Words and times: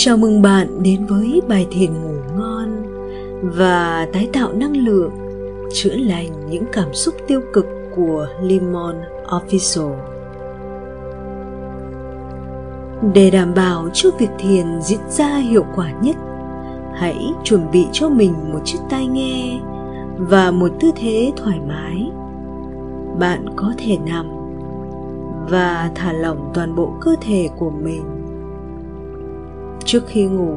Chào 0.00 0.16
mừng 0.16 0.42
bạn 0.42 0.82
đến 0.82 1.06
với 1.06 1.42
bài 1.48 1.66
thiền 1.70 1.92
ngủ 1.92 2.14
ngon 2.36 2.82
và 3.42 4.08
tái 4.12 4.28
tạo 4.32 4.52
năng 4.52 4.76
lượng, 4.76 5.10
chữa 5.72 5.94
lành 5.94 6.50
những 6.50 6.64
cảm 6.72 6.94
xúc 6.94 7.14
tiêu 7.26 7.40
cực 7.52 7.66
của 7.96 8.26
Limon 8.42 8.96
Official. 9.26 9.94
Để 13.14 13.30
đảm 13.30 13.54
bảo 13.54 13.88
cho 13.92 14.10
việc 14.18 14.30
thiền 14.38 14.66
diễn 14.82 15.00
ra 15.08 15.36
hiệu 15.36 15.64
quả 15.76 15.92
nhất, 16.02 16.16
hãy 16.94 17.32
chuẩn 17.44 17.70
bị 17.70 17.86
cho 17.92 18.08
mình 18.08 18.34
một 18.52 18.60
chiếc 18.64 18.78
tai 18.90 19.06
nghe 19.06 19.60
và 20.18 20.50
một 20.50 20.70
tư 20.80 20.90
thế 20.96 21.32
thoải 21.36 21.60
mái. 21.68 22.10
Bạn 23.18 23.46
có 23.56 23.72
thể 23.78 23.98
nằm 24.06 24.26
và 25.50 25.90
thả 25.94 26.12
lỏng 26.12 26.50
toàn 26.54 26.74
bộ 26.74 26.92
cơ 27.00 27.14
thể 27.20 27.48
của 27.58 27.70
mình 27.70 28.17
trước 29.88 30.02
khi 30.06 30.26
ngủ. 30.26 30.54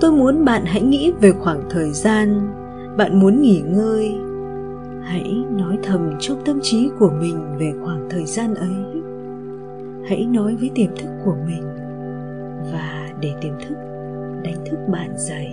Tôi 0.00 0.12
muốn 0.12 0.44
bạn 0.44 0.62
hãy 0.66 0.82
nghĩ 0.82 1.12
về 1.20 1.32
khoảng 1.32 1.62
thời 1.70 1.92
gian 1.92 2.48
bạn 2.96 3.20
muốn 3.20 3.42
nghỉ 3.42 3.62
ngơi. 3.66 4.16
Hãy 5.02 5.44
nói 5.50 5.78
thầm 5.82 6.10
trong 6.20 6.38
tâm 6.44 6.58
trí 6.62 6.90
của 6.98 7.10
mình 7.20 7.56
về 7.58 7.72
khoảng 7.84 8.06
thời 8.10 8.24
gian 8.24 8.54
ấy. 8.54 9.02
Hãy 10.08 10.26
nói 10.26 10.56
với 10.60 10.70
tiềm 10.74 10.96
thức 10.96 11.10
của 11.24 11.36
mình 11.46 11.62
và 12.72 13.08
để 13.20 13.32
tiềm 13.40 13.52
thức 13.68 13.74
đánh 14.42 14.64
thức 14.70 14.78
bạn 14.92 15.10
dậy. 15.16 15.48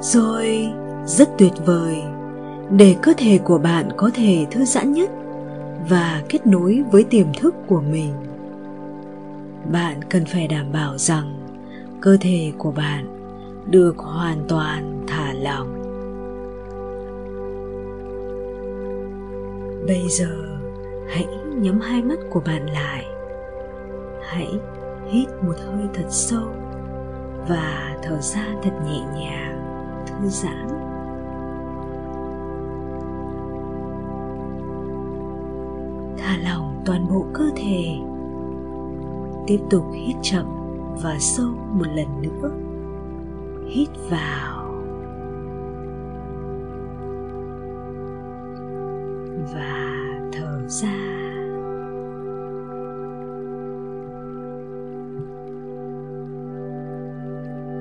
Rồi, 0.00 0.72
rất 1.06 1.28
tuyệt 1.38 1.52
vời. 1.66 1.96
Để 2.76 2.96
cơ 3.02 3.12
thể 3.16 3.38
của 3.38 3.58
bạn 3.58 3.88
có 3.96 4.10
thể 4.14 4.46
thư 4.50 4.64
giãn 4.64 4.92
nhất 4.92 5.10
và 5.88 6.22
kết 6.28 6.46
nối 6.46 6.82
với 6.90 7.04
tiềm 7.04 7.26
thức 7.40 7.54
của 7.66 7.82
mình 7.92 8.12
bạn 9.72 10.00
cần 10.10 10.24
phải 10.24 10.48
đảm 10.48 10.72
bảo 10.72 10.98
rằng 10.98 11.48
cơ 12.00 12.16
thể 12.20 12.52
của 12.58 12.70
bạn 12.70 13.06
được 13.70 13.98
hoàn 13.98 14.44
toàn 14.48 15.04
thả 15.06 15.32
lỏng. 15.32 15.80
Bây 19.86 20.08
giờ, 20.08 20.36
hãy 21.08 21.26
nhắm 21.56 21.80
hai 21.80 22.02
mắt 22.02 22.18
của 22.30 22.40
bạn 22.46 22.66
lại. 22.66 23.04
Hãy 24.22 24.48
hít 25.10 25.28
một 25.42 25.54
hơi 25.58 25.88
thật 25.94 26.06
sâu 26.08 26.48
và 27.48 27.96
thở 28.02 28.20
ra 28.20 28.46
thật 28.62 28.72
nhẹ 28.86 29.00
nhàng, 29.14 29.64
thư 30.06 30.28
giãn. 30.28 30.68
Thả 36.18 36.36
lỏng 36.44 36.82
toàn 36.84 37.06
bộ 37.08 37.26
cơ 37.34 37.44
thể 37.56 38.13
tiếp 39.46 39.58
tục 39.70 39.84
hít 39.92 40.16
chậm 40.22 40.46
và 41.02 41.16
sâu 41.18 41.50
một 41.72 41.86
lần 41.94 42.22
nữa. 42.22 42.50
Hít 43.68 43.88
vào. 44.10 44.74
Và 49.54 49.96
thở 50.32 50.68
ra. 50.68 50.94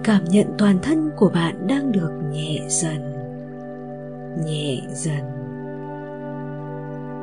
Cảm 0.04 0.24
nhận 0.24 0.48
toàn 0.58 0.78
thân 0.82 1.12
của 1.18 1.30
bạn 1.30 1.68
đang 1.68 1.92
được 1.92 2.12
nhẹ 2.32 2.66
dần 2.68 3.14
nhẹ 4.38 4.82
dần. 4.90 5.24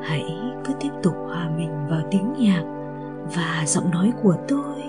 Hãy 0.02 0.24
cứ 0.64 0.72
tiếp 0.80 0.90
tục 1.02 1.14
hòa 1.26 1.50
mình 1.56 1.86
vào 1.88 2.00
tiếng 2.10 2.32
nhạc 2.38 2.79
và 3.34 3.64
giọng 3.66 3.90
nói 3.90 4.12
của 4.22 4.36
tôi. 4.48 4.82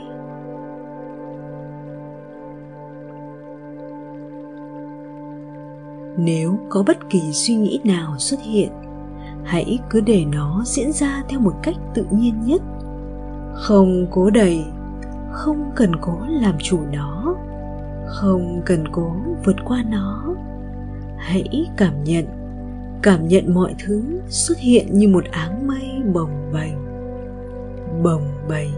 Nếu 6.18 6.59
có 6.69 6.84
bất 6.88 7.09
kỳ 7.09 7.31
suy 7.31 7.56
nghĩ 7.56 7.80
nào 7.84 8.18
xuất 8.18 8.40
hiện, 8.41 8.72
hãy 9.44 9.80
cứ 9.90 10.01
để 10.01 10.25
nó 10.31 10.63
diễn 10.66 10.91
ra 10.91 11.24
theo 11.30 11.40
một 11.40 11.53
cách 11.63 11.75
tự 11.94 12.06
nhiên 12.12 12.41
nhất. 12.46 12.62
Không 13.53 14.07
cố 14.12 14.30
đầy 14.30 14.66
không 15.31 15.72
cần 15.75 15.96
cố 16.01 16.18
làm 16.28 16.56
chủ 16.59 16.80
nó, 16.91 17.35
không 18.06 18.62
cần 18.66 18.88
cố 18.91 19.16
vượt 19.46 19.56
qua 19.66 19.84
nó. 19.90 20.35
Hãy 21.18 21.69
cảm 21.78 22.03
nhận 22.03 22.25
cảm 23.01 23.28
nhận 23.28 23.53
mọi 23.53 23.75
thứ 23.85 24.22
xuất 24.28 24.57
hiện 24.57 24.88
như 24.91 25.07
một 25.07 25.24
áng 25.31 25.68
mây 25.68 26.01
bồng 26.13 26.51
bềnh 26.53 26.91
bồng 28.03 28.23
bềnh, 28.50 28.72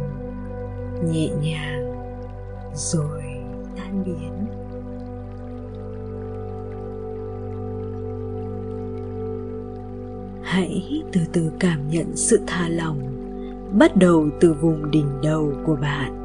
nhẹ 1.11 1.29
nhàng, 1.41 1.94
rồi 2.73 3.23
tan 3.78 4.03
biến. 4.06 4.34
Hãy 10.44 11.03
từ 11.11 11.22
từ 11.34 11.51
cảm 11.59 11.89
nhận 11.89 12.16
sự 12.16 12.39
thả 12.47 12.69
lỏng, 12.69 13.00
bắt 13.79 13.95
đầu 13.95 14.28
từ 14.39 14.53
vùng 14.53 14.91
đỉnh 14.91 15.22
đầu 15.23 15.51
của 15.66 15.75
bạn. 15.75 16.19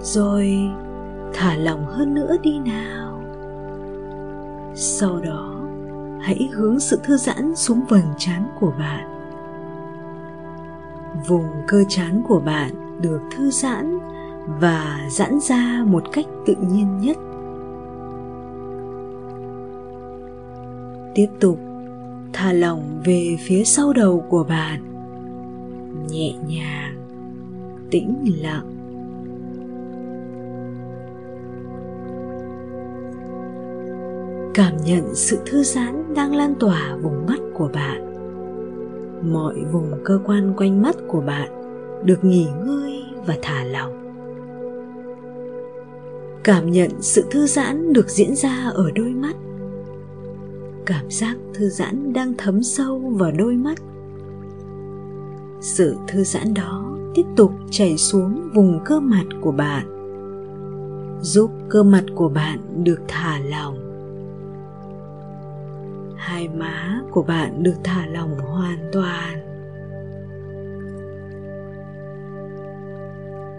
Rồi, 0.00 0.58
thả 1.34 1.56
lỏng 1.56 1.84
hơn 1.86 2.14
nữa 2.14 2.36
đi 2.42 2.58
nào. 2.58 3.22
Sau 4.74 5.20
đó, 5.20 5.60
hãy 6.20 6.48
hướng 6.52 6.80
sự 6.80 6.98
thư 7.04 7.16
giãn 7.16 7.56
xuống 7.56 7.80
vầng 7.88 8.14
trán 8.18 8.46
của 8.60 8.72
bạn 8.78 9.15
vùng 11.28 11.46
cơ 11.68 11.84
trán 11.88 12.22
của 12.28 12.40
bạn 12.40 13.00
được 13.00 13.20
thư 13.36 13.50
giãn 13.50 13.98
và 14.60 15.06
giãn 15.10 15.38
ra 15.40 15.84
một 15.86 16.02
cách 16.12 16.26
tự 16.46 16.54
nhiên 16.70 16.98
nhất. 17.00 17.16
Tiếp 21.14 21.28
tục, 21.40 21.58
thả 22.32 22.52
lỏng 22.52 23.00
về 23.04 23.36
phía 23.40 23.64
sau 23.64 23.92
đầu 23.92 24.24
của 24.28 24.44
bạn. 24.44 24.80
Nhẹ 26.08 26.34
nhàng, 26.48 26.96
tĩnh 27.90 28.16
lặng. 28.42 28.72
Cảm 34.54 34.72
nhận 34.84 35.14
sự 35.14 35.38
thư 35.46 35.62
giãn 35.62 36.14
đang 36.14 36.34
lan 36.34 36.54
tỏa 36.60 36.96
vùng 37.02 37.26
mắt 37.26 37.40
của 37.54 37.68
bạn 37.74 38.05
mọi 39.32 39.54
vùng 39.72 39.92
cơ 40.04 40.18
quan 40.24 40.54
quanh 40.56 40.82
mắt 40.82 40.96
của 41.08 41.20
bạn 41.20 41.48
được 42.04 42.24
nghỉ 42.24 42.48
ngơi 42.66 43.04
và 43.26 43.36
thả 43.42 43.64
lỏng. 43.64 43.92
Cảm 46.44 46.70
nhận 46.70 46.90
sự 47.00 47.24
thư 47.30 47.46
giãn 47.46 47.92
được 47.92 48.10
diễn 48.10 48.36
ra 48.36 48.70
ở 48.74 48.90
đôi 48.94 49.08
mắt. 49.08 49.36
Cảm 50.86 51.10
giác 51.10 51.36
thư 51.54 51.68
giãn 51.68 52.12
đang 52.12 52.34
thấm 52.38 52.62
sâu 52.62 52.98
vào 52.98 53.32
đôi 53.38 53.54
mắt. 53.54 53.78
Sự 55.60 55.96
thư 56.08 56.24
giãn 56.24 56.54
đó 56.54 56.96
tiếp 57.14 57.26
tục 57.36 57.52
chảy 57.70 57.96
xuống 57.96 58.48
vùng 58.54 58.80
cơ 58.84 59.00
mặt 59.00 59.24
của 59.40 59.52
bạn, 59.52 59.86
giúp 61.20 61.50
cơ 61.68 61.82
mặt 61.82 62.04
của 62.14 62.28
bạn 62.28 62.84
được 62.84 63.00
thả 63.08 63.38
lỏng 63.38 63.85
hai 66.36 66.48
má 66.48 67.00
của 67.10 67.22
bạn 67.22 67.62
được 67.62 67.74
thả 67.84 68.06
lỏng 68.06 68.38
hoàn 68.38 68.78
toàn. 68.92 69.38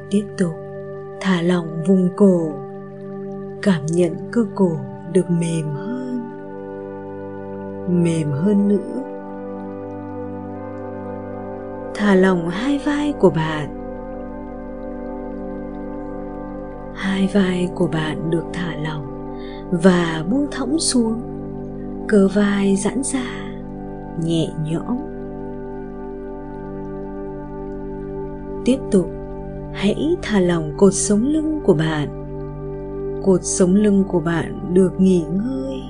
Tiếp 0.09 0.23
tục, 0.37 0.53
thả 1.21 1.41
lỏng 1.41 1.83
vùng 1.87 2.09
cổ. 2.15 2.51
Cảm 3.61 3.85
nhận 3.85 4.15
cơ 4.31 4.45
cổ 4.55 4.71
được 5.13 5.29
mềm 5.29 5.65
hơn. 5.75 6.21
Mềm 8.03 8.31
hơn 8.31 8.67
nữa. 8.67 9.03
Thả 11.95 12.15
lỏng 12.15 12.49
hai 12.49 12.79
vai 12.85 13.13
của 13.19 13.29
bạn. 13.29 13.69
Hai 16.95 17.29
vai 17.33 17.69
của 17.75 17.87
bạn 17.87 18.29
được 18.29 18.45
thả 18.53 18.75
lỏng 18.75 19.37
và 19.71 20.23
buông 20.29 20.47
thõng 20.51 20.79
xuống 20.79 21.36
cơ 22.07 22.27
vai 22.27 22.75
giãn 22.75 23.03
ra, 23.03 23.53
nhẹ 24.23 24.49
nhõm. 24.65 24.97
Tiếp 28.65 28.77
tục, 28.91 29.09
hãy 29.73 30.15
thả 30.21 30.39
lỏng 30.39 30.73
cột 30.77 30.93
sống 30.93 31.23
lưng 31.23 31.61
của 31.63 31.73
bạn. 31.73 32.23
Cột 33.23 33.39
sống 33.43 33.75
lưng 33.75 34.03
của 34.07 34.19
bạn 34.19 34.73
được 34.73 35.01
nghỉ 35.01 35.23
ngơi. 35.33 35.81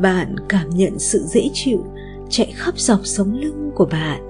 Bạn 0.00 0.34
cảm 0.48 0.70
nhận 0.70 0.98
sự 0.98 1.18
dễ 1.18 1.50
chịu 1.52 1.84
chạy 2.28 2.52
khắp 2.56 2.78
dọc 2.78 3.00
sống 3.06 3.34
lưng 3.34 3.70
của 3.74 3.86
bạn. 3.86 4.20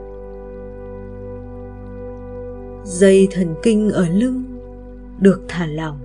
Dây 2.85 3.29
thần 3.31 3.55
kinh 3.63 3.91
ở 3.91 4.09
lưng 4.09 4.45
được 5.21 5.43
thả 5.49 5.67
lỏng. 5.67 5.99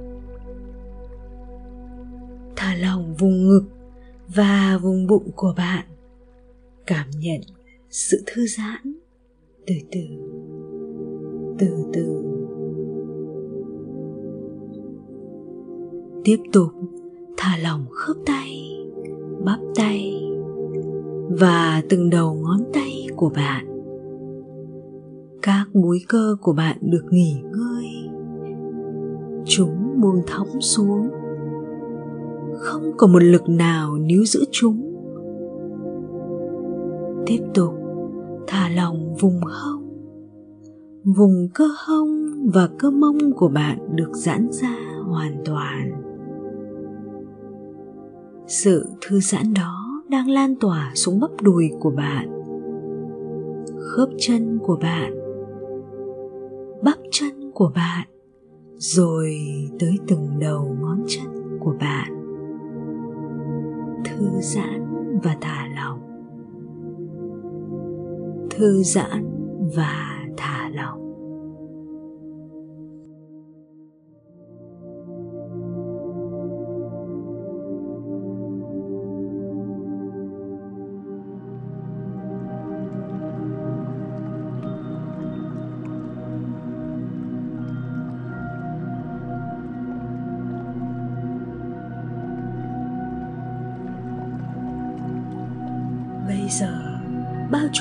Thả 2.55 2.75
lỏng 2.75 3.13
vùng 3.19 3.47
ngực 3.47 3.63
và 4.35 4.79
vùng 4.81 5.07
bụng 5.07 5.31
của 5.35 5.53
bạn. 5.57 5.85
Cảm 6.87 7.09
nhận 7.19 7.41
sự 7.89 8.23
thư 8.27 8.45
giãn 8.47 8.93
từ 9.67 9.75
từ 9.91 10.01
từ 11.59 11.67
từ. 11.93 12.23
Tiếp 16.23 16.37
tục, 16.53 16.69
thả 17.37 17.57
lỏng 17.63 17.85
khớp 17.91 18.15
tay, 18.25 18.77
bắp 19.45 19.59
tay 19.75 20.13
và 21.29 21.83
từng 21.89 22.09
đầu 22.09 22.33
ngón 22.33 22.63
tay 22.73 23.07
của 23.15 23.29
bạn. 23.35 23.65
Các 25.41 25.65
múi 25.73 25.99
cơ 26.07 26.35
của 26.41 26.53
bạn 26.53 26.77
được 26.81 27.03
nghỉ 27.11 27.41
ngơi. 27.41 27.85
Chúng 29.45 30.01
buông 30.01 30.21
thõng 30.27 30.61
xuống 30.61 31.09
không 32.57 32.91
có 32.97 33.07
một 33.07 33.23
lực 33.23 33.49
nào 33.49 33.97
níu 33.97 34.25
giữ 34.25 34.45
chúng. 34.51 34.89
Tiếp 37.25 37.39
tục, 37.53 37.73
thả 38.47 38.69
lỏng 38.69 39.15
vùng 39.19 39.39
hông. 39.43 39.83
Vùng 41.03 41.49
cơ 41.53 41.65
hông 41.87 42.29
và 42.53 42.69
cơ 42.79 42.91
mông 42.91 43.17
của 43.35 43.47
bạn 43.47 43.95
được 43.95 44.11
giãn 44.13 44.47
ra 44.51 44.77
hoàn 45.05 45.41
toàn. 45.45 45.91
Sự 48.47 48.85
thư 49.01 49.19
giãn 49.19 49.53
đó 49.53 50.03
đang 50.09 50.29
lan 50.29 50.55
tỏa 50.55 50.91
xuống 50.95 51.19
bắp 51.19 51.41
đùi 51.41 51.71
của 51.79 51.91
bạn, 51.91 52.43
khớp 53.79 54.09
chân 54.17 54.59
của 54.63 54.77
bạn, 54.81 55.13
bắp 56.83 56.97
chân 57.11 57.51
của 57.53 57.71
bạn, 57.75 58.07
rồi 58.77 59.37
tới 59.79 59.97
từng 60.07 60.39
đầu 60.39 60.77
ngón 60.81 61.03
chân 61.07 61.59
của 61.59 61.75
bạn 61.79 62.22
thư 64.23 64.41
giãn 64.41 64.85
và 65.23 65.37
thả 65.41 65.67
lỏng. 65.75 65.99
Thư 68.49 68.83
giãn 68.83 69.25
và 69.75 70.17
thả 70.37 70.69
lỏng. 70.69 71.02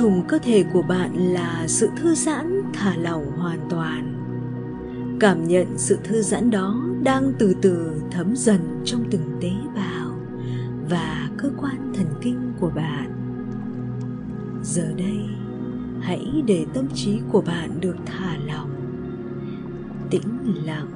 Trùm 0.03 0.23
cơ 0.29 0.39
thể 0.39 0.65
của 0.73 0.83
bạn 0.83 1.17
là 1.17 1.65
sự 1.67 1.91
thư 1.97 2.15
giãn 2.15 2.63
thả 2.73 2.97
lỏng 2.97 3.33
hoàn 3.37 3.59
toàn. 3.71 4.15
Cảm 5.21 5.49
nhận 5.49 5.67
sự 5.77 5.99
thư 6.05 6.23
giãn 6.23 6.51
đó 6.51 6.83
đang 7.03 7.33
từ 7.39 7.55
từ 7.63 8.01
thấm 8.11 8.37
dần 8.37 8.83
trong 8.85 9.05
từng 9.11 9.39
tế 9.41 9.51
bào 9.77 10.19
và 10.91 11.29
cơ 11.39 11.51
quan 11.61 11.93
thần 11.95 12.07
kinh 12.21 12.53
của 12.61 12.71
bạn. 12.71 13.13
Giờ 14.63 14.93
đây, 14.99 15.21
hãy 16.01 16.43
để 16.47 16.67
tâm 16.75 16.89
trí 16.95 17.21
của 17.33 17.41
bạn 17.41 17.81
được 17.81 17.97
thả 18.07 18.37
lỏng, 18.47 18.71
tĩnh 20.11 20.65
lặng, 20.65 20.91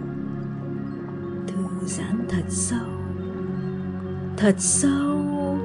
thư 1.47 1.87
giãn 1.87 2.27
thật 2.29 2.45
sâu 2.49 2.89
thật 4.37 4.55
sâu 4.59 5.59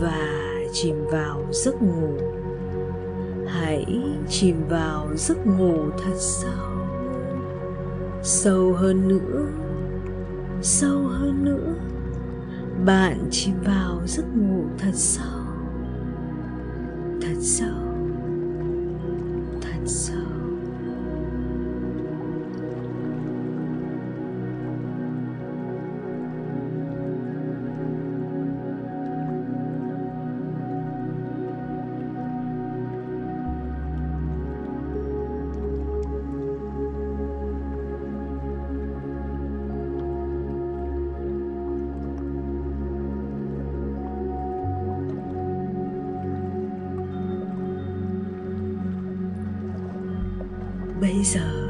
và 0.00 0.44
chìm 0.72 0.96
vào 1.12 1.46
giấc 1.52 1.82
ngủ 1.82 2.33
hãy 3.48 3.86
chìm 4.28 4.68
vào 4.68 5.08
giấc 5.16 5.46
ngủ 5.46 5.90
thật 5.98 6.14
sâu. 6.16 6.74
Sâu 8.22 8.72
hơn 8.72 9.08
nữa, 9.08 9.46
sâu 10.62 11.02
hơn 11.02 11.44
nữa. 11.44 11.74
Bạn 12.84 13.28
chìm 13.30 13.54
vào 13.64 14.00
giấc 14.06 14.26
ngủ 14.36 14.64
thật 14.78 14.94
sâu. 14.94 15.42
Thật 17.20 17.36
sâu. 17.40 17.83
Bây 51.14 51.24
giờ, 51.24 51.68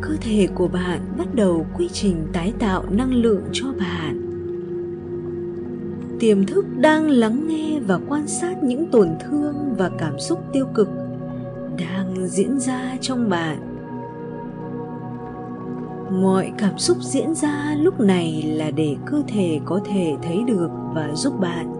cơ 0.00 0.16
thể 0.20 0.48
của 0.54 0.68
bạn 0.68 1.00
bắt 1.18 1.34
đầu 1.34 1.66
quy 1.76 1.88
trình 1.92 2.26
tái 2.32 2.52
tạo 2.58 2.84
năng 2.90 3.14
lượng 3.14 3.42
cho 3.52 3.66
bạn. 3.80 4.28
Tiềm 6.20 6.46
thức 6.46 6.66
đang 6.76 7.10
lắng 7.10 7.48
nghe 7.48 7.80
và 7.80 7.98
quan 8.08 8.28
sát 8.28 8.62
những 8.62 8.90
tổn 8.90 9.08
thương 9.20 9.74
và 9.78 9.90
cảm 9.98 10.18
xúc 10.18 10.38
tiêu 10.52 10.66
cực 10.74 10.88
đang 11.78 12.26
diễn 12.26 12.60
ra 12.60 12.96
trong 13.00 13.30
bạn. 13.30 13.58
Mọi 16.22 16.52
cảm 16.58 16.78
xúc 16.78 16.96
diễn 17.00 17.34
ra 17.34 17.76
lúc 17.80 18.00
này 18.00 18.42
là 18.42 18.70
để 18.70 18.96
cơ 19.06 19.22
thể 19.28 19.60
có 19.64 19.80
thể 19.84 20.14
thấy 20.22 20.42
được 20.46 20.70
và 20.94 21.10
giúp 21.14 21.40
bạn 21.40 21.74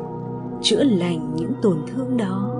chữa 0.62 0.84
lành 0.84 1.36
những 1.36 1.52
tổn 1.62 1.76
thương 1.86 2.16
đó. 2.16 2.58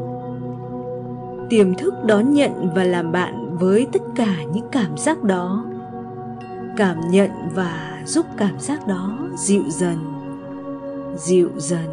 Tiềm 1.51 1.75
thức 1.75 1.95
đón 2.07 2.33
nhận 2.33 2.71
và 2.75 2.85
làm 2.85 3.13
bạn 3.13 3.42
với 3.59 3.87
tất 3.93 4.03
cả 4.15 4.45
những 4.53 4.67
cảm 4.73 4.97
giác 4.97 5.23
đó. 5.23 5.65
Cảm 6.77 7.01
nhận 7.11 7.31
và 7.55 8.03
giúp 8.07 8.27
cảm 8.37 8.61
giác 8.61 8.87
đó 8.87 9.19
dịu 9.37 9.63
dần 9.69 10.23
dịu 11.17 11.49
dần. 11.57 11.87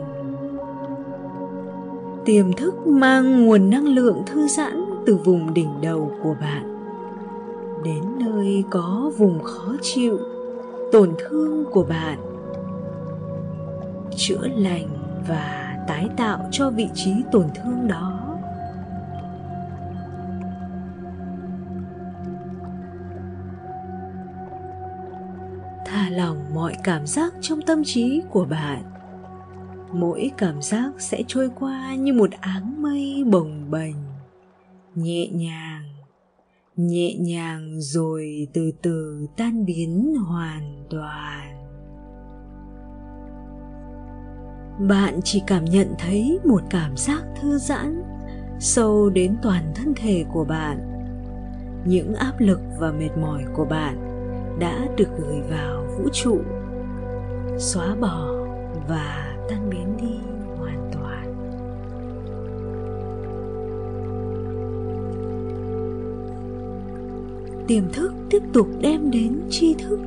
Tiềm 2.25 2.54
thức 2.54 2.88
mang 2.88 3.46
nguồn 3.46 3.70
năng 3.70 3.88
lượng 3.88 4.24
thư 4.25 4.48
giãn 4.48 4.86
từ 5.06 5.16
vùng 5.16 5.54
đỉnh 5.54 5.82
đầu 5.82 6.12
của 6.24 6.36
bạn, 6.42 6.86
đến 7.84 8.04
nơi 8.20 8.63
có 8.70 9.12
vùng 9.18 9.44
khó 9.44 9.75
chịu, 9.82 10.20
tổn 10.92 11.13
thương 11.20 11.66
của 11.72 11.84
bạn, 11.84 12.20
chữa 14.16 14.48
lành 14.56 14.88
và 15.28 15.75
tái 15.88 16.10
tạo 16.18 16.39
cho 16.51 16.70
vị 16.70 16.89
trí 16.94 17.12
tổn 17.32 17.46
thương 17.56 17.88
đó. 17.88 18.19
Thả 26.00 26.10
lỏng 26.10 26.53
mọi 26.53 26.74
cảm 26.84 27.08
giác 27.08 27.34
trong 27.41 27.62
tâm 27.62 27.84
trí 27.84 28.22
của 28.29 28.46
bạn. 28.46 28.84
Mỗi 29.94 30.32
cảm 30.38 30.62
giác 30.62 30.91
sẽ 30.98 31.24
trôi 31.27 31.50
qua 31.60 31.96
như 31.96 32.13
một 32.13 32.29
áng 32.41 32.82
mây 32.82 33.24
bồng 33.32 33.72
bềnh, 33.72 33.96
nhẹ 34.96 35.27
nhàng 35.27 35.84
nhẹ 36.75 37.15
nhàng 37.15 37.82
rồi 37.82 38.48
từ 38.53 38.72
từ 38.82 39.27
tan 39.38 39.65
biến 39.65 40.15
hoàn 40.27 40.84
toàn. 40.89 41.68
Bạn 44.88 45.20
chỉ 45.24 45.44
cảm 45.48 45.65
nhận 45.65 45.94
thấy 45.98 46.39
một 46.46 46.62
cảm 46.70 46.98
giác 46.98 47.24
thư 47.41 47.58
giãn 47.58 48.03
sâu 48.60 49.10
đến 49.10 49.38
toàn 49.41 49.72
thân 49.75 49.94
thể 49.96 50.25
của 50.34 50.46
bạn, 50.46 50.79
những 51.86 52.13
áp 52.13 52.34
lực 52.39 52.60
và 52.79 52.91
mệt 52.91 53.18
mỏi 53.18 53.44
của 53.53 53.65
bạn 53.65 54.09
đã 54.60 54.88
được 54.98 55.10
gửi 55.18 55.42
vào 55.50 55.86
vũ 55.98 56.10
trụ. 56.13 56.39
Xóa 57.58 57.96
bỏ 57.96 58.32
và 58.88 59.36
tan 59.50 59.70
biến 59.70 59.98
đi 60.01 60.20
hoàn 60.58 60.92
toàn. 60.94 61.36
Tiềm 67.68 67.84
thức 67.94 68.13
tiếp 68.30 68.44
tục 68.54 68.68
đem 68.82 69.12
đến 69.12 69.42
tri 69.50 69.74
thức, 69.74 70.00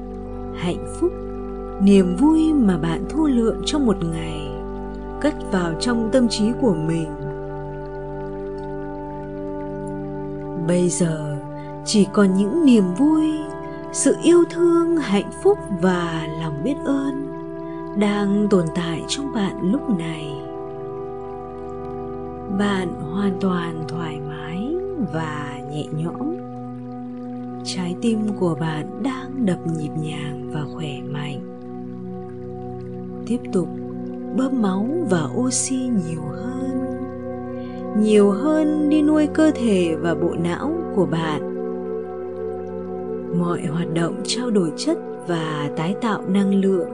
hạnh 0.54 0.86
phúc, 1.00 1.12
niềm 1.82 2.16
vui 2.16 2.52
mà 2.52 2.78
bạn 2.78 3.04
thu 3.10 3.26
lượm 3.26 3.62
trong 3.66 3.86
một 3.86 3.96
ngày, 4.12 4.50
cất 5.20 5.34
vào 5.52 5.72
trong 5.80 6.08
tâm 6.12 6.28
trí 6.28 6.44
của 6.60 6.74
mình. 6.74 7.08
Bây 10.68 10.88
giờ, 10.88 11.36
chỉ 11.84 12.06
còn 12.12 12.34
những 12.34 12.64
niềm 12.64 12.84
vui 12.98 13.38
sự 13.92 14.16
yêu 14.22 14.44
thương, 14.50 14.96
hạnh 14.96 15.30
phúc 15.42 15.58
và 15.80 16.28
lòng 16.40 16.62
biết 16.64 16.76
ơn 16.84 17.26
đang 18.00 18.46
tồn 18.50 18.66
tại 18.74 19.02
trong 19.08 19.32
bạn 19.32 19.72
lúc 19.72 19.98
này. 19.98 20.32
Bạn 22.58 22.88
hoàn 23.12 23.32
toàn 23.40 23.84
thoải 23.88 24.20
mái 24.28 24.76
và 25.12 25.58
nhẹ 25.70 25.84
nhõm. 25.92 26.36
Trái 27.64 27.96
tim 28.02 28.18
của 28.40 28.54
bạn 28.60 29.02
đang 29.02 29.46
đập 29.46 29.58
nhịp 29.78 29.90
nhàng 30.02 30.50
và 30.52 30.60
khỏe 30.74 31.00
mạnh. 31.10 31.40
Tiếp 33.26 33.38
tục, 33.52 33.68
bơm 34.36 34.62
máu 34.62 34.86
và 35.10 35.28
oxy 35.36 35.76
nhiều 35.76 36.22
hơn. 36.30 36.86
Nhiều 37.98 38.30
hơn 38.30 38.88
đi 38.88 39.02
nuôi 39.02 39.28
cơ 39.34 39.50
thể 39.54 39.96
và 40.00 40.14
bộ 40.14 40.34
não 40.42 40.72
của 40.94 41.06
bạn 41.06 41.51
mọi 43.42 43.66
hoạt 43.66 43.94
động 43.94 44.20
trao 44.24 44.50
đổi 44.50 44.72
chất 44.76 44.98
và 45.28 45.70
tái 45.76 45.94
tạo 46.00 46.22
năng 46.28 46.54
lượng 46.54 46.88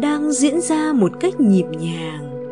đang 0.00 0.32
diễn 0.32 0.60
ra 0.60 0.92
một 0.92 1.12
cách 1.20 1.40
nhịp 1.40 1.66
nhàng. 1.80 2.46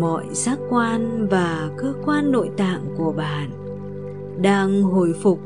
Mọi 0.00 0.24
giác 0.32 0.58
quan 0.70 1.28
và 1.30 1.70
cơ 1.76 1.94
quan 2.04 2.32
nội 2.32 2.50
tạng 2.56 2.84
của 2.96 3.12
bạn 3.12 3.50
đang 4.42 4.82
hồi 4.82 5.14
phục 5.22 5.40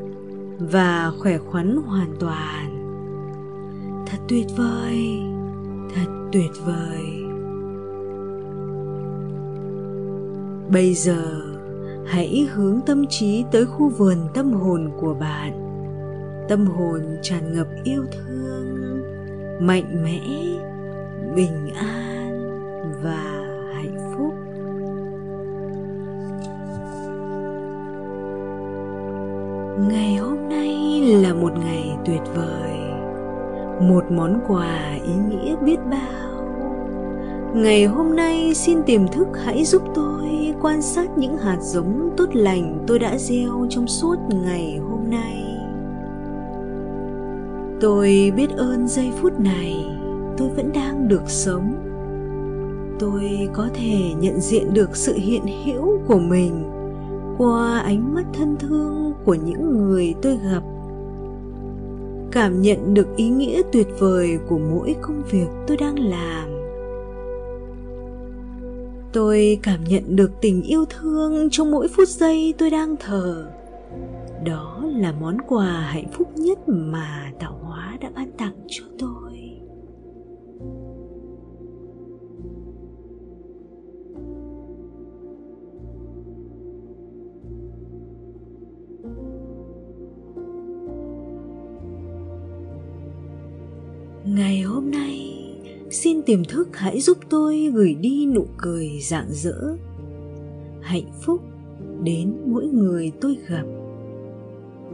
và 0.58 1.12
khỏe 1.18 1.38
khoắn 1.38 1.76
hoàn 1.86 2.16
toàn. 2.20 2.72
Thật 4.06 4.18
tuyệt 4.28 4.46
vời, 4.56 5.20
thật 5.94 6.12
tuyệt 6.32 6.50
vời. 6.66 7.22
Bây 10.72 10.94
giờ, 10.94 11.42
hãy 12.06 12.48
hướng 12.54 12.80
tâm 12.86 13.06
trí 13.06 13.44
tới 13.52 13.66
khu 13.66 13.88
vườn 13.88 14.18
tâm 14.34 14.52
hồn 14.52 14.90
của 15.00 15.14
bạn 15.14 15.65
tâm 16.48 16.66
hồn 16.66 17.02
tràn 17.22 17.54
ngập 17.54 17.66
yêu 17.84 18.04
thương, 18.12 19.02
mạnh 19.60 20.04
mẽ, 20.04 20.20
bình 21.34 21.70
an 21.74 22.52
và 23.02 23.44
hạnh 23.74 23.96
phúc. 24.16 24.34
Ngày 29.88 30.16
hôm 30.16 30.48
nay 30.48 31.00
là 31.22 31.34
một 31.34 31.52
ngày 31.64 31.96
tuyệt 32.04 32.22
vời, 32.34 32.76
một 33.80 34.04
món 34.10 34.40
quà 34.48 34.98
ý 35.04 35.14
nghĩa 35.28 35.56
biết 35.56 35.78
bao. 35.90 36.46
Ngày 37.54 37.84
hôm 37.84 38.16
nay 38.16 38.54
xin 38.54 38.82
tiềm 38.82 39.08
thức 39.08 39.28
hãy 39.44 39.64
giúp 39.64 39.82
tôi 39.94 40.54
quan 40.62 40.82
sát 40.82 41.18
những 41.18 41.36
hạt 41.36 41.58
giống 41.60 42.10
tốt 42.16 42.28
lành 42.32 42.84
tôi 42.86 42.98
đã 42.98 43.18
gieo 43.18 43.66
trong 43.70 43.86
suốt 43.86 44.16
ngày 44.44 44.80
hôm 44.90 45.10
nay 45.10 45.45
tôi 47.80 48.32
biết 48.36 48.50
ơn 48.50 48.88
giây 48.88 49.10
phút 49.20 49.40
này, 49.40 49.86
tôi 50.36 50.48
vẫn 50.48 50.72
đang 50.74 51.08
được 51.08 51.22
sống. 51.26 51.74
Tôi 52.98 53.48
có 53.52 53.68
thể 53.74 53.98
nhận 54.20 54.40
diện 54.40 54.74
được 54.74 54.96
sự 54.96 55.14
hiện 55.14 55.42
hữu 55.64 55.98
của 56.06 56.18
mình 56.18 56.64
qua 57.38 57.78
ánh 57.78 58.14
mắt 58.14 58.24
thân 58.32 58.56
thương 58.56 59.12
của 59.24 59.34
những 59.34 59.76
người 59.78 60.14
tôi 60.22 60.38
gặp. 60.50 60.62
Cảm 62.30 62.62
nhận 62.62 62.94
được 62.94 63.16
ý 63.16 63.28
nghĩa 63.28 63.62
tuyệt 63.72 63.88
vời 63.98 64.38
của 64.48 64.58
mỗi 64.58 64.96
công 65.02 65.22
việc 65.30 65.46
tôi 65.66 65.76
đang 65.76 65.98
làm. 65.98 66.48
Tôi 69.12 69.58
cảm 69.62 69.84
nhận 69.84 70.16
được 70.16 70.30
tình 70.40 70.62
yêu 70.62 70.84
thương 70.84 71.48
trong 71.50 71.70
mỗi 71.70 71.88
phút 71.88 72.08
giây 72.08 72.54
tôi 72.58 72.70
đang 72.70 72.96
thở. 73.00 73.46
Đó 74.44 74.82
là 74.96 75.12
món 75.20 75.38
quà 75.40 75.66
hạnh 75.66 76.08
phúc 76.12 76.28
nhất 76.36 76.58
mà 76.66 77.32
tạo 77.38 77.58
đã 77.96 78.10
ban 78.14 78.30
tặng 78.38 78.54
cho 78.68 78.84
tôi. 78.98 79.32
Ngày 94.24 94.60
hôm 94.60 94.90
nay, 94.90 95.32
xin 95.90 96.22
tiềm 96.22 96.44
thức 96.44 96.76
hãy 96.76 97.00
giúp 97.00 97.18
tôi 97.30 97.70
gửi 97.74 97.94
đi 97.94 98.26
nụ 98.26 98.46
cười 98.58 98.90
rạng 99.00 99.28
rỡ, 99.30 99.76
hạnh 100.80 101.10
phúc 101.22 101.40
đến 102.02 102.34
mỗi 102.46 102.66
người 102.66 103.12
tôi 103.20 103.38
gặp. 103.48 103.64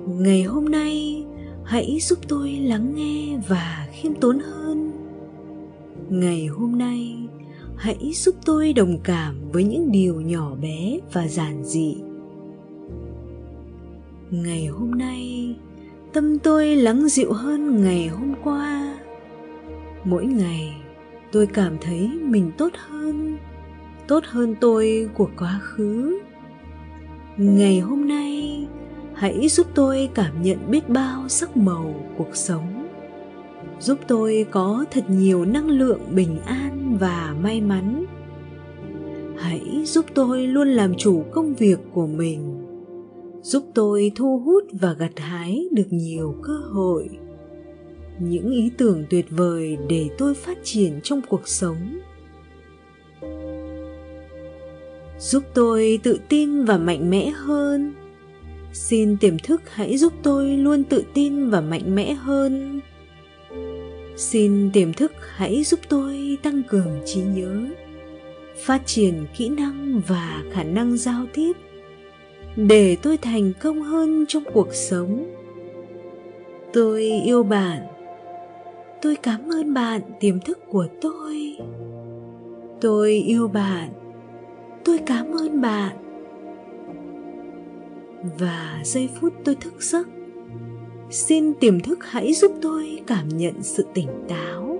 Ngày 0.06 0.42
hôm 0.42 0.64
nay 0.64 1.25
hãy 1.73 1.99
giúp 2.00 2.19
tôi 2.29 2.50
lắng 2.50 2.95
nghe 2.95 3.38
và 3.49 3.88
khiêm 3.93 4.14
tốn 4.14 4.38
hơn. 4.38 4.93
Ngày 6.11 6.47
hôm 6.47 6.79
nay, 6.79 7.17
hãy 7.76 8.12
giúp 8.14 8.35
tôi 8.45 8.73
đồng 8.73 8.99
cảm 9.05 9.35
với 9.52 9.64
những 9.64 9.93
điều 9.93 10.21
nhỏ 10.21 10.55
bé 10.62 10.99
và 11.12 11.29
giản 11.29 11.64
dị. 11.64 11.97
Ngày 14.31 14.67
hôm 14.67 14.91
nay, 14.91 15.55
tâm 16.12 16.38
tôi 16.38 16.76
lắng 16.76 17.09
dịu 17.09 17.33
hơn 17.33 17.83
ngày 17.83 18.07
hôm 18.07 18.35
qua. 18.45 18.99
Mỗi 20.05 20.26
ngày, 20.26 20.76
tôi 21.33 21.47
cảm 21.47 21.76
thấy 21.81 22.11
mình 22.23 22.50
tốt 22.59 22.73
hơn 22.88 23.37
tốt 24.09 24.25
hơn 24.26 24.55
tôi 24.61 25.09
của 25.14 25.31
quá 25.38 25.61
khứ. 25.62 26.19
Ngày 27.37 27.81
hôm 27.81 28.09
nay 28.09 28.31
hãy 29.23 29.49
giúp 29.49 29.67
tôi 29.75 30.09
cảm 30.14 30.43
nhận 30.43 30.59
biết 30.71 30.88
bao 30.88 31.29
sắc 31.29 31.57
màu 31.57 31.95
cuộc 32.19 32.37
sống. 32.37 32.88
Giúp 33.81 33.99
tôi 34.09 34.47
có 34.50 34.85
thật 34.91 35.05
nhiều 35.09 35.45
năng 35.45 35.69
lượng 35.69 36.00
bình 36.11 36.38
an 36.45 36.97
và 37.00 37.35
may 37.43 37.61
mắn. 37.61 38.05
Hãy 39.37 39.83
giúp 39.87 40.05
tôi 40.14 40.47
luôn 40.47 40.69
làm 40.69 40.95
chủ 40.95 41.25
công 41.31 41.55
việc 41.55 41.79
của 41.93 42.07
mình. 42.07 42.64
Giúp 43.43 43.64
tôi 43.75 44.12
thu 44.14 44.38
hút 44.38 44.64
và 44.73 44.93
gặt 44.93 45.12
hái 45.17 45.69
được 45.73 45.87
nhiều 45.91 46.35
cơ 46.43 46.57
hội. 46.73 47.09
Những 48.19 48.50
ý 48.52 48.71
tưởng 48.79 49.05
tuyệt 49.11 49.26
vời 49.31 49.79
để 49.88 50.09
tôi 50.19 50.35
phát 50.35 50.59
triển 50.64 51.00
trong 51.02 51.21
cuộc 51.29 51.49
sống. 51.49 51.99
Giúp 55.19 55.43
tôi 55.55 56.00
tự 56.02 56.19
tin 56.29 56.64
và 56.64 56.79
mạnh 56.79 57.11
mẽ 57.11 57.31
hơn 57.31 57.93
xin 58.73 59.17
tiềm 59.17 59.38
thức 59.38 59.62
hãy 59.71 59.97
giúp 59.97 60.12
tôi 60.23 60.57
luôn 60.57 60.85
tự 60.85 61.05
tin 61.14 61.50
và 61.50 61.61
mạnh 61.61 61.95
mẽ 61.95 62.12
hơn. 62.12 62.81
Xin 64.17 64.71
tiềm 64.73 64.93
thức 64.93 65.12
hãy 65.37 65.64
giúp 65.64 65.81
tôi 65.88 66.38
tăng 66.43 66.62
cường 66.69 67.00
trí 67.05 67.21
nhớ, 67.21 67.67
phát 68.57 68.83
triển 68.87 69.26
kỹ 69.37 69.49
năng 69.49 70.00
và 70.09 70.43
khả 70.52 70.62
năng 70.62 70.97
giao 70.97 71.26
tiếp, 71.33 71.52
để 72.57 72.97
tôi 73.02 73.17
thành 73.17 73.52
công 73.61 73.83
hơn 73.83 74.25
trong 74.29 74.43
cuộc 74.52 74.75
sống. 74.75 75.35
Tôi 76.73 77.02
yêu 77.25 77.43
bạn. 77.43 77.87
Tôi 79.02 79.17
cảm 79.17 79.52
ơn 79.52 79.75
bạn 79.75 80.00
tiềm 80.21 80.41
thức 80.41 80.59
của 80.69 80.87
tôi. 81.00 81.57
Tôi 82.81 83.12
yêu 83.12 83.49
bạn. 83.49 83.93
Tôi 84.85 84.99
cảm 85.07 85.33
ơn 85.33 85.61
bạn 85.61 85.97
và 88.38 88.81
giây 88.85 89.09
phút 89.21 89.33
tôi 89.45 89.55
thức 89.55 89.75
giấc. 89.83 90.09
Xin 91.11 91.55
tiềm 91.55 91.81
thức 91.81 91.99
hãy 92.02 92.33
giúp 92.33 92.52
tôi 92.62 93.00
cảm 93.07 93.29
nhận 93.29 93.62
sự 93.62 93.87
tỉnh 93.95 94.09
táo, 94.29 94.79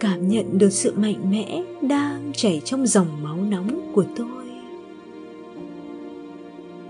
cảm 0.00 0.28
nhận 0.28 0.58
được 0.58 0.70
sự 0.70 0.92
mạnh 0.96 1.30
mẽ 1.30 1.62
đang 1.82 2.32
chảy 2.36 2.62
trong 2.64 2.86
dòng 2.86 3.22
máu 3.22 3.36
nóng 3.36 3.92
của 3.94 4.04
tôi. 4.16 4.26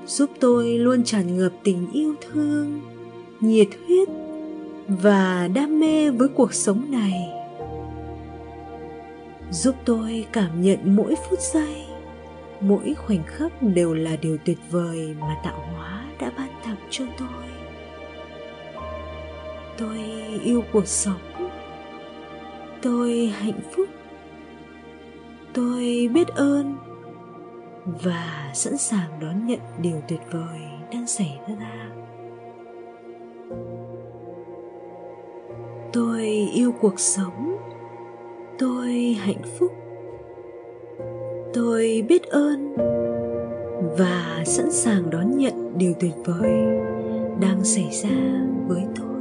Giúp 0.07 0.31
tôi 0.41 0.79
luôn 0.79 1.05
tràn 1.05 1.38
ngập 1.38 1.52
tình 1.62 1.87
yêu 1.93 2.14
thương, 2.31 2.81
nhiệt 3.41 3.69
huyết 3.87 4.09
và 4.88 5.49
đam 5.55 5.81
mê 5.81 6.11
với 6.11 6.29
cuộc 6.29 6.55
sống 6.55 6.91
này. 6.91 7.29
Giúp 9.50 9.75
tôi 9.85 10.26
cảm 10.33 10.62
nhận 10.62 10.97
mỗi 10.97 11.14
phút 11.14 11.41
giây 11.41 11.91
mỗi 12.62 12.95
khoảnh 12.95 13.23
khắc 13.26 13.52
đều 13.62 13.95
là 13.95 14.16
điều 14.16 14.38
tuyệt 14.45 14.59
vời 14.71 15.14
mà 15.21 15.37
tạo 15.45 15.64
hóa 15.75 16.04
đã 16.21 16.33
ban 16.37 16.49
tặng 16.64 16.76
cho 16.90 17.04
tôi. 17.19 17.28
Tôi 19.78 19.99
yêu 20.45 20.62
cuộc 20.73 20.87
sống. 20.87 21.49
Tôi 22.83 23.33
hạnh 23.38 23.61
phúc. 23.76 23.88
Tôi 25.52 26.11
biết 26.14 26.28
ơn 26.28 26.76
và 27.85 28.50
sẵn 28.54 28.76
sàng 28.76 29.21
đón 29.21 29.47
nhận 29.47 29.61
điều 29.83 30.02
tuyệt 30.09 30.21
vời 30.31 30.61
đang 30.92 31.07
xảy 31.07 31.40
ra. 31.61 31.90
Tôi 35.92 36.26
yêu 36.54 36.73
cuộc 36.81 37.00
sống. 37.00 37.57
Tôi 38.59 39.16
hạnh 39.21 39.42
phúc 39.59 39.81
tôi 41.54 42.04
biết 42.09 42.23
ơn 42.23 42.76
và 43.99 44.42
sẵn 44.47 44.71
sàng 44.71 45.11
đón 45.11 45.38
nhận 45.38 45.78
điều 45.78 45.94
tuyệt 46.00 46.14
vời 46.25 46.50
đang 47.40 47.64
xảy 47.64 47.88
ra 47.90 48.11
với 48.68 48.82
tôi. 48.97 49.12